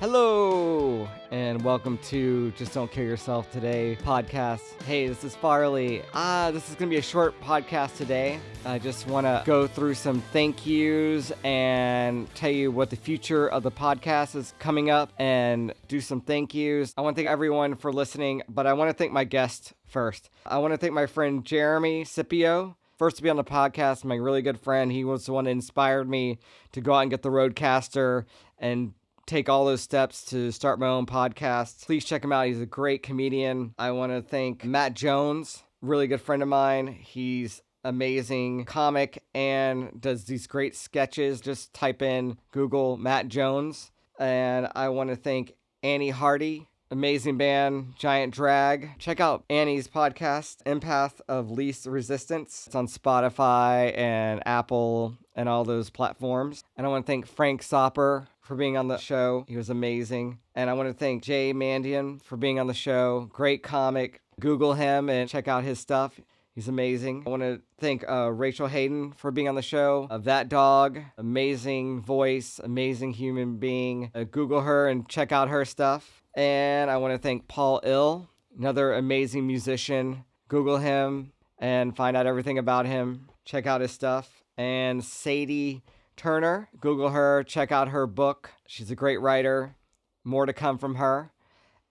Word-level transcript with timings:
Hello, 0.00 1.06
and 1.30 1.62
welcome 1.62 1.98
to 2.04 2.52
Just 2.52 2.72
Don't 2.72 2.90
Kill 2.90 3.04
Yourself 3.04 3.52
Today 3.52 3.98
podcast. 4.02 4.82
Hey, 4.84 5.06
this 5.06 5.24
is 5.24 5.36
Farley. 5.36 6.02
Ah, 6.14 6.50
this 6.54 6.70
is 6.70 6.74
going 6.74 6.88
to 6.88 6.94
be 6.94 6.96
a 6.96 7.02
short 7.02 7.38
podcast 7.42 7.98
today. 7.98 8.40
I 8.64 8.78
just 8.78 9.06
want 9.06 9.26
to 9.26 9.42
go 9.44 9.66
through 9.66 9.92
some 9.92 10.22
thank 10.32 10.64
yous 10.64 11.32
and 11.44 12.34
tell 12.34 12.50
you 12.50 12.72
what 12.72 12.88
the 12.88 12.96
future 12.96 13.46
of 13.48 13.62
the 13.62 13.70
podcast 13.70 14.36
is 14.36 14.54
coming 14.58 14.88
up 14.88 15.12
and 15.18 15.74
do 15.88 16.00
some 16.00 16.22
thank 16.22 16.54
yous. 16.54 16.94
I 16.96 17.02
want 17.02 17.14
to 17.14 17.20
thank 17.20 17.30
everyone 17.30 17.76
for 17.76 17.92
listening, 17.92 18.40
but 18.48 18.66
I 18.66 18.72
want 18.72 18.88
to 18.88 18.94
thank 18.94 19.12
my 19.12 19.24
guest 19.24 19.74
first. 19.84 20.30
I 20.46 20.56
want 20.60 20.72
to 20.72 20.78
thank 20.78 20.94
my 20.94 21.04
friend 21.04 21.44
Jeremy 21.44 22.06
Scipio 22.06 22.74
first 22.96 23.18
to 23.18 23.22
be 23.22 23.28
on 23.28 23.36
the 23.36 23.44
podcast, 23.44 24.04
my 24.04 24.14
really 24.14 24.40
good 24.40 24.60
friend. 24.60 24.90
He 24.90 25.04
was 25.04 25.26
the 25.26 25.34
one 25.34 25.44
that 25.44 25.50
inspired 25.50 26.08
me 26.08 26.38
to 26.72 26.80
go 26.80 26.94
out 26.94 27.00
and 27.00 27.10
get 27.10 27.20
the 27.20 27.28
Rodecaster 27.28 28.24
and 28.58 28.94
take 29.26 29.48
all 29.48 29.64
those 29.64 29.80
steps 29.80 30.24
to 30.26 30.50
start 30.50 30.78
my 30.80 30.86
own 30.86 31.06
podcast. 31.06 31.84
Please 31.86 32.04
check 32.04 32.24
him 32.24 32.32
out. 32.32 32.46
He's 32.46 32.60
a 32.60 32.66
great 32.66 33.02
comedian. 33.02 33.74
I 33.78 33.90
want 33.92 34.12
to 34.12 34.22
thank 34.22 34.64
Matt 34.64 34.94
Jones, 34.94 35.62
really 35.80 36.06
good 36.06 36.20
friend 36.20 36.42
of 36.42 36.48
mine. 36.48 36.88
He's 36.88 37.62
amazing 37.84 38.64
comic 38.64 39.24
and 39.34 40.00
does 40.00 40.24
these 40.24 40.46
great 40.46 40.76
sketches. 40.76 41.40
Just 41.40 41.72
type 41.72 42.02
in 42.02 42.38
Google 42.52 42.96
Matt 42.96 43.28
Jones. 43.28 43.90
And 44.18 44.68
I 44.74 44.88
want 44.90 45.10
to 45.10 45.16
thank 45.16 45.54
Annie 45.82 46.10
Hardy, 46.10 46.68
amazing 46.90 47.38
band, 47.38 47.94
Giant 47.96 48.34
Drag. 48.34 48.98
Check 48.98 49.20
out 49.20 49.44
Annie's 49.48 49.88
podcast, 49.88 50.62
Empath 50.64 51.20
of 51.28 51.50
Least 51.50 51.86
Resistance. 51.86 52.64
It's 52.66 52.76
on 52.76 52.86
Spotify 52.86 53.96
and 53.96 54.42
Apple 54.46 55.16
and 55.34 55.48
all 55.48 55.64
those 55.64 55.88
platforms. 55.88 56.64
And 56.76 56.86
I 56.86 56.90
want 56.90 57.06
to 57.06 57.10
thank 57.10 57.26
Frank 57.26 57.62
Sopper 57.62 58.28
for 58.50 58.56
being 58.56 58.76
on 58.76 58.88
the 58.88 58.98
show. 58.98 59.44
He 59.46 59.56
was 59.56 59.70
amazing. 59.70 60.40
And 60.56 60.68
I 60.68 60.72
want 60.72 60.88
to 60.88 60.92
thank 60.92 61.22
Jay 61.22 61.54
Mandian 61.54 62.20
for 62.20 62.36
being 62.36 62.58
on 62.58 62.66
the 62.66 62.74
show. 62.74 63.28
Great 63.32 63.62
comic. 63.62 64.22
Google 64.40 64.74
him 64.74 65.08
and 65.08 65.30
check 65.30 65.46
out 65.46 65.62
his 65.62 65.78
stuff. 65.78 66.18
He's 66.56 66.66
amazing. 66.66 67.22
I 67.26 67.30
want 67.30 67.42
to 67.42 67.60
thank 67.78 68.04
uh, 68.10 68.28
Rachel 68.32 68.66
Haden 68.66 69.12
for 69.12 69.30
being 69.30 69.48
on 69.48 69.54
the 69.54 69.62
show. 69.62 70.08
Of 70.10 70.24
that 70.24 70.48
dog, 70.48 70.98
amazing 71.16 72.02
voice, 72.02 72.60
amazing 72.64 73.12
human 73.12 73.58
being. 73.58 74.10
Uh, 74.16 74.24
Google 74.24 74.62
her 74.62 74.88
and 74.88 75.08
check 75.08 75.30
out 75.30 75.48
her 75.48 75.64
stuff. 75.64 76.24
And 76.34 76.90
I 76.90 76.96
want 76.96 77.14
to 77.14 77.18
thank 77.18 77.46
Paul 77.46 77.80
Ill, 77.84 78.30
another 78.58 78.94
amazing 78.94 79.46
musician. 79.46 80.24
Google 80.48 80.78
him 80.78 81.30
and 81.60 81.94
find 81.94 82.16
out 82.16 82.26
everything 82.26 82.58
about 82.58 82.84
him. 82.84 83.28
Check 83.44 83.68
out 83.68 83.80
his 83.80 83.92
stuff. 83.92 84.42
And 84.58 85.04
Sadie 85.04 85.82
Turner. 86.20 86.68
Google 86.78 87.08
her, 87.08 87.42
check 87.44 87.72
out 87.72 87.88
her 87.88 88.06
book. 88.06 88.50
She's 88.66 88.90
a 88.90 88.94
great 88.94 89.22
writer. 89.22 89.76
More 90.22 90.44
to 90.44 90.52
come 90.52 90.76
from 90.76 90.96
her. 90.96 91.32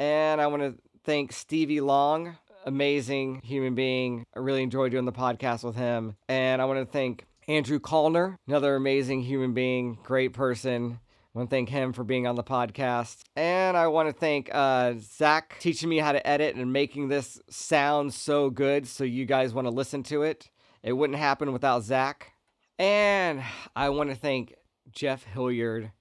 And 0.00 0.40
I 0.40 0.48
want 0.48 0.62
to 0.62 0.74
thank 1.04 1.32
Stevie 1.32 1.80
Long, 1.80 2.36
amazing 2.64 3.40
human 3.44 3.76
being. 3.76 4.26
I 4.34 4.40
really 4.40 4.64
enjoyed 4.64 4.90
doing 4.90 5.04
the 5.04 5.12
podcast 5.12 5.62
with 5.62 5.76
him. 5.76 6.16
And 6.28 6.60
I 6.60 6.64
want 6.64 6.80
to 6.80 6.92
thank 6.92 7.24
Andrew 7.46 7.78
Kallner, 7.78 8.36
another 8.48 8.74
amazing 8.74 9.22
human 9.22 9.54
being, 9.54 9.96
great 10.02 10.32
person. 10.32 10.98
I 11.32 11.38
want 11.38 11.48
to 11.48 11.54
thank 11.54 11.68
him 11.68 11.92
for 11.92 12.02
being 12.02 12.26
on 12.26 12.34
the 12.34 12.42
podcast. 12.42 13.20
And 13.36 13.76
I 13.76 13.86
want 13.86 14.08
to 14.08 14.12
thank 14.12 14.50
uh, 14.52 14.94
Zach 14.98 15.56
teaching 15.60 15.88
me 15.88 15.98
how 15.98 16.10
to 16.10 16.26
edit 16.26 16.56
and 16.56 16.72
making 16.72 17.06
this 17.06 17.40
sound 17.48 18.12
so 18.12 18.50
good 18.50 18.88
so 18.88 19.04
you 19.04 19.24
guys 19.24 19.54
want 19.54 19.68
to 19.68 19.72
listen 19.72 20.02
to 20.04 20.24
it. 20.24 20.50
It 20.82 20.94
wouldn't 20.94 21.20
happen 21.20 21.52
without 21.52 21.84
Zach. 21.84 22.32
And 22.78 23.42
I 23.74 23.88
want 23.88 24.10
to 24.10 24.16
thank 24.16 24.54
Jeff 24.92 25.24
Hilliard. 25.24 25.92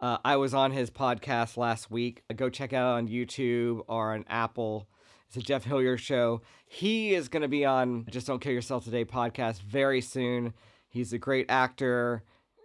Uh, 0.00 0.18
I 0.24 0.36
was 0.36 0.54
on 0.54 0.72
his 0.72 0.90
podcast 0.90 1.56
last 1.56 1.90
week. 1.90 2.22
Go 2.34 2.50
check 2.50 2.72
out 2.72 2.96
on 2.96 3.08
YouTube 3.08 3.82
or 3.86 4.12
on 4.12 4.24
Apple. 4.28 4.88
It's 5.28 5.36
a 5.36 5.40
Jeff 5.40 5.64
Hilliard 5.64 6.00
show. 6.00 6.42
He 6.66 7.14
is 7.14 7.28
going 7.28 7.42
to 7.42 7.48
be 7.48 7.64
on 7.64 8.06
Just 8.10 8.26
Don't 8.26 8.40
Kill 8.40 8.52
Yourself 8.52 8.84
Today 8.84 9.04
podcast 9.04 9.62
very 9.62 10.00
soon. 10.00 10.52
He's 10.88 11.12
a 11.12 11.18
great 11.18 11.46
actor, 11.48 12.24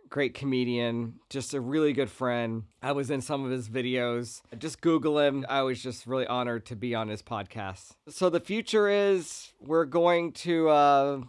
great 0.09 0.33
comedian, 0.33 1.19
just 1.29 1.53
a 1.53 1.61
really 1.61 1.93
good 1.93 2.09
friend. 2.09 2.63
I 2.81 2.91
was 2.93 3.11
in 3.11 3.21
some 3.21 3.45
of 3.45 3.51
his 3.51 3.69
videos. 3.69 4.41
Just 4.57 4.81
Google 4.81 5.19
him. 5.19 5.45
I 5.47 5.61
was 5.61 5.81
just 5.81 6.07
really 6.07 6.27
honored 6.27 6.65
to 6.67 6.75
be 6.75 6.95
on 6.95 7.09
his 7.09 7.21
podcast. 7.21 7.91
So 8.09 8.29
the 8.29 8.39
future 8.39 8.89
is 8.89 9.53
we're 9.59 9.85
going 9.85 10.31
to. 10.33 10.69
Uh, 10.69 11.21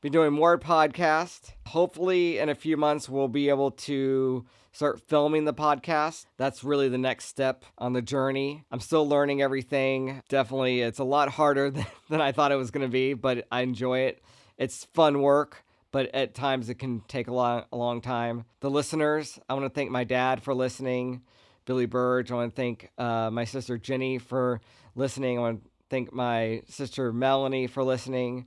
be 0.00 0.10
doing 0.10 0.32
more 0.32 0.58
podcast. 0.58 1.50
Hopefully, 1.66 2.38
in 2.38 2.48
a 2.48 2.54
few 2.54 2.76
months, 2.76 3.08
we'll 3.08 3.28
be 3.28 3.48
able 3.48 3.72
to 3.72 4.46
start 4.72 5.00
filming 5.00 5.44
the 5.44 5.54
podcast. 5.54 6.26
That's 6.36 6.62
really 6.62 6.88
the 6.88 6.98
next 6.98 7.24
step 7.24 7.64
on 7.78 7.94
the 7.94 8.02
journey. 8.02 8.64
I'm 8.70 8.78
still 8.78 9.08
learning 9.08 9.42
everything. 9.42 10.22
Definitely, 10.28 10.82
it's 10.82 11.00
a 11.00 11.04
lot 11.04 11.30
harder 11.30 11.70
than, 11.72 11.86
than 12.08 12.20
I 12.20 12.30
thought 12.30 12.52
it 12.52 12.56
was 12.56 12.70
going 12.70 12.86
to 12.86 12.92
be, 12.92 13.14
but 13.14 13.46
I 13.50 13.62
enjoy 13.62 14.00
it. 14.00 14.22
It's 14.56 14.84
fun 14.84 15.20
work, 15.20 15.64
but 15.90 16.14
at 16.14 16.34
times 16.34 16.68
it 16.68 16.76
can 16.76 17.00
take 17.08 17.26
a 17.26 17.34
long, 17.34 17.64
a 17.72 17.76
long 17.76 18.00
time. 18.00 18.44
The 18.60 18.70
listeners, 18.70 19.38
I 19.48 19.54
want 19.54 19.66
to 19.66 19.70
thank 19.70 19.90
my 19.90 20.04
dad 20.04 20.42
for 20.42 20.54
listening, 20.54 21.22
Billy 21.64 21.86
Burge. 21.86 22.30
I 22.30 22.36
want 22.36 22.54
to 22.54 22.56
thank 22.56 22.90
uh, 22.98 23.30
my 23.32 23.44
sister 23.44 23.78
Jenny 23.78 24.18
for 24.18 24.60
listening. 24.94 25.38
I 25.38 25.40
want 25.40 25.64
to 25.64 25.70
thank 25.90 26.12
my 26.12 26.62
sister 26.68 27.12
Melanie 27.12 27.66
for 27.66 27.82
listening. 27.82 28.46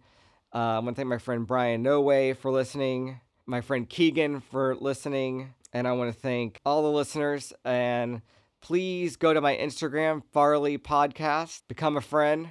Uh, 0.53 0.57
I 0.57 0.79
want 0.79 0.89
to 0.89 0.99
thank 0.99 1.07
my 1.07 1.17
friend 1.17 1.47
Brian 1.47 1.81
No 1.81 2.01
Way 2.01 2.33
for 2.33 2.51
listening, 2.51 3.21
my 3.45 3.61
friend 3.61 3.87
Keegan 3.87 4.41
for 4.41 4.75
listening, 4.75 5.53
and 5.71 5.87
I 5.87 5.93
want 5.93 6.13
to 6.13 6.19
thank 6.19 6.59
all 6.65 6.83
the 6.83 6.91
listeners. 6.91 7.53
And 7.63 8.21
please 8.59 9.15
go 9.15 9.33
to 9.33 9.39
my 9.39 9.55
Instagram, 9.55 10.23
Farley 10.33 10.77
Podcast, 10.77 11.61
become 11.69 11.95
a 11.95 12.01
friend, 12.01 12.49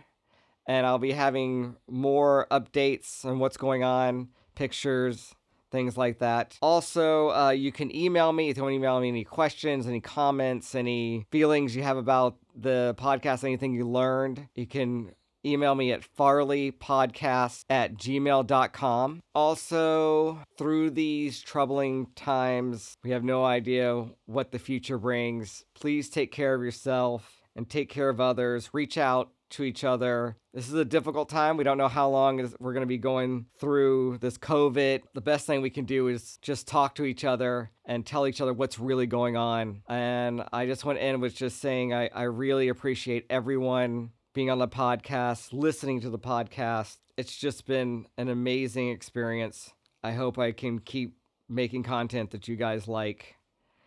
and 0.66 0.86
I'll 0.86 0.98
be 0.98 1.12
having 1.12 1.76
more 1.90 2.46
updates 2.50 3.22
on 3.26 3.38
what's 3.38 3.58
going 3.58 3.84
on, 3.84 4.28
pictures, 4.54 5.34
things 5.70 5.98
like 5.98 6.20
that. 6.20 6.56
Also, 6.62 7.30
uh, 7.32 7.50
you 7.50 7.70
can 7.70 7.94
email 7.94 8.32
me 8.32 8.48
if 8.48 8.56
you 8.56 8.62
want 8.62 8.72
to 8.72 8.76
email 8.76 8.98
me 8.98 9.08
any 9.08 9.24
questions, 9.24 9.86
any 9.86 10.00
comments, 10.00 10.74
any 10.74 11.26
feelings 11.30 11.76
you 11.76 11.82
have 11.82 11.98
about 11.98 12.38
the 12.56 12.94
podcast, 12.98 13.44
anything 13.44 13.74
you 13.74 13.86
learned. 13.86 14.48
You 14.54 14.66
can 14.66 15.12
email 15.44 15.74
me 15.74 15.92
at 15.92 16.02
farleypodcast 16.16 17.64
at 17.70 17.94
gmail.com. 17.94 19.20
Also, 19.34 20.42
through 20.56 20.90
these 20.90 21.40
troubling 21.40 22.08
times, 22.14 22.96
we 23.02 23.10
have 23.10 23.24
no 23.24 23.44
idea 23.44 24.06
what 24.26 24.52
the 24.52 24.58
future 24.58 24.98
brings. 24.98 25.64
Please 25.74 26.08
take 26.08 26.32
care 26.32 26.54
of 26.54 26.62
yourself 26.62 27.42
and 27.56 27.68
take 27.68 27.88
care 27.88 28.08
of 28.08 28.20
others. 28.20 28.70
Reach 28.72 28.98
out 28.98 29.30
to 29.50 29.64
each 29.64 29.84
other. 29.84 30.36
This 30.54 30.68
is 30.68 30.74
a 30.74 30.84
difficult 30.84 31.28
time. 31.28 31.56
We 31.56 31.64
don't 31.64 31.78
know 31.78 31.88
how 31.88 32.08
long 32.08 32.38
we're 32.58 32.72
going 32.72 32.82
to 32.82 32.86
be 32.86 32.98
going 32.98 33.46
through 33.58 34.18
this 34.18 34.38
COVID. 34.38 35.02
The 35.12 35.20
best 35.20 35.46
thing 35.46 35.60
we 35.60 35.70
can 35.70 35.84
do 35.84 36.08
is 36.08 36.38
just 36.40 36.66
talk 36.66 36.94
to 36.96 37.04
each 37.04 37.24
other 37.24 37.70
and 37.84 38.06
tell 38.06 38.26
each 38.26 38.40
other 38.40 38.52
what's 38.52 38.78
really 38.78 39.06
going 39.06 39.36
on. 39.36 39.82
And 39.88 40.44
I 40.52 40.66
just 40.66 40.84
want 40.84 40.98
to 40.98 41.04
end 41.04 41.20
with 41.20 41.34
just 41.34 41.60
saying 41.60 41.92
I, 41.92 42.08
I 42.14 42.22
really 42.22 42.68
appreciate 42.68 43.26
everyone 43.28 44.10
being 44.32 44.50
on 44.50 44.58
the 44.58 44.68
podcast, 44.68 45.52
listening 45.52 46.00
to 46.00 46.10
the 46.10 46.18
podcast. 46.18 46.98
It's 47.16 47.36
just 47.36 47.66
been 47.66 48.06
an 48.16 48.28
amazing 48.28 48.90
experience. 48.90 49.72
I 50.02 50.12
hope 50.12 50.38
I 50.38 50.52
can 50.52 50.78
keep 50.78 51.16
making 51.48 51.82
content 51.82 52.30
that 52.30 52.48
you 52.48 52.56
guys 52.56 52.86
like. 52.86 53.36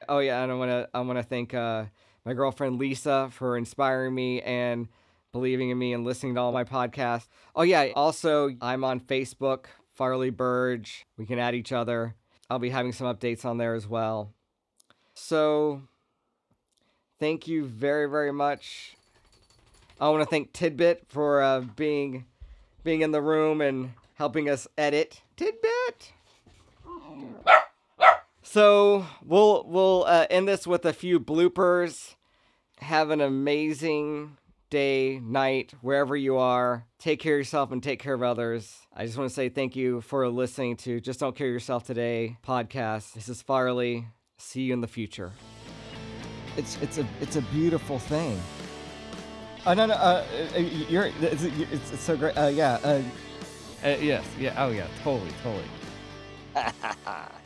Oh 0.09 0.19
yeah, 0.19 0.43
and 0.43 0.51
I 0.51 0.55
want 0.55 0.69
to 0.69 0.89
I 0.93 0.99
want 0.99 1.17
to 1.17 1.23
thank 1.23 1.53
uh, 1.53 1.85
my 2.25 2.33
girlfriend 2.33 2.77
Lisa 2.77 3.29
for 3.31 3.57
inspiring 3.57 4.13
me 4.13 4.41
and 4.41 4.89
believing 5.31 5.69
in 5.69 5.77
me 5.77 5.93
and 5.93 6.03
listening 6.03 6.35
to 6.35 6.41
all 6.41 6.51
my 6.51 6.65
podcasts. 6.65 7.27
Oh 7.55 7.63
yeah, 7.63 7.87
also 7.95 8.51
I'm 8.61 8.83
on 8.83 8.99
Facebook, 8.99 9.65
Farley 9.95 10.29
Burge. 10.29 11.05
We 11.17 11.25
can 11.25 11.39
add 11.39 11.55
each 11.55 11.71
other. 11.71 12.15
I'll 12.49 12.59
be 12.59 12.69
having 12.69 12.91
some 12.91 13.07
updates 13.07 13.45
on 13.45 13.57
there 13.57 13.73
as 13.75 13.87
well. 13.87 14.33
So 15.15 15.83
thank 17.19 17.47
you 17.47 17.65
very 17.65 18.09
very 18.09 18.33
much 18.33 18.97
I 20.03 20.09
want 20.09 20.21
to 20.21 20.29
thank 20.29 20.51
Tidbit 20.51 21.05
for 21.07 21.41
uh, 21.41 21.61
being 21.61 22.25
being 22.83 23.03
in 23.03 23.11
the 23.11 23.21
room 23.21 23.61
and 23.61 23.93
helping 24.15 24.49
us 24.49 24.67
edit. 24.77 25.21
Tidbit. 25.37 26.11
So 28.41 29.05
we'll 29.23 29.63
we'll 29.65 30.03
uh, 30.05 30.27
end 30.29 30.49
this 30.49 30.67
with 30.67 30.83
a 30.85 30.91
few 30.91 31.21
bloopers. 31.21 32.15
Have 32.79 33.11
an 33.11 33.21
amazing 33.21 34.35
day, 34.69 35.21
night, 35.23 35.73
wherever 35.79 36.17
you 36.17 36.35
are. 36.35 36.85
Take 36.99 37.21
care 37.21 37.35
of 37.35 37.39
yourself 37.39 37.71
and 37.71 37.81
take 37.81 38.01
care 38.01 38.13
of 38.13 38.23
others. 38.23 38.79
I 38.93 39.05
just 39.05 39.17
want 39.17 39.29
to 39.29 39.33
say 39.33 39.47
thank 39.47 39.73
you 39.77 40.01
for 40.01 40.27
listening 40.27 40.75
to 40.77 40.99
Just 40.99 41.21
Don't 41.21 41.33
Kill 41.33 41.47
Yourself 41.47 41.85
Today 41.85 42.35
podcast. 42.45 43.13
This 43.13 43.29
is 43.29 43.41
Farley. 43.41 44.07
See 44.37 44.63
you 44.63 44.73
in 44.73 44.81
the 44.81 44.87
future. 44.89 45.31
It's 46.57 46.77
it's 46.81 46.97
a 46.97 47.07
it's 47.21 47.37
a 47.37 47.41
beautiful 47.53 47.99
thing. 47.99 48.37
Oh 49.65 49.73
no 49.73 49.85
no, 49.85 49.93
uh, 49.93 50.25
uh 50.55 50.59
you're 50.59 51.05
it's, 51.21 51.43
it's, 51.43 51.91
it's 51.91 52.01
so 52.01 52.17
great. 52.17 52.37
Uh, 52.37 52.47
yeah. 52.47 52.79
Uh, 52.83 53.01
uh, 53.83 53.89
yes. 54.01 54.25
Yeah. 54.37 54.53
Oh 54.57 54.71
yeah. 54.71 54.87
Totally. 55.03 55.31
Totally. 55.41 55.65